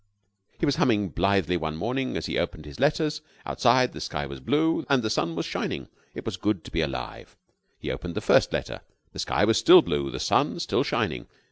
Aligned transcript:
He 0.59 0.65
was 0.65 0.77
humming 0.77 1.09
blithely 1.09 1.57
one 1.57 1.75
morning 1.75 2.17
as 2.17 2.25
he 2.25 2.39
opened 2.39 2.65
his 2.65 2.79
letters; 2.79 3.21
outside 3.45 3.93
the 3.93 4.01
sky 4.01 4.25
was 4.25 4.39
blue 4.39 4.83
and 4.89 5.03
the 5.03 5.11
sun 5.11 5.39
shining. 5.43 5.89
It 6.15 6.25
was 6.25 6.37
good 6.37 6.63
to 6.63 6.71
be 6.71 6.81
alive. 6.81 7.37
He 7.77 7.91
opened 7.91 8.15
the 8.15 8.19
first 8.19 8.51
letter. 8.51 8.81
The 9.13 9.19
sky 9.19 9.45
was 9.45 9.59
still 9.59 9.83
blue, 9.83 10.09
the 10.09 10.19
sun 10.19 10.59
still 10.59 10.81
shining. 10.81 11.27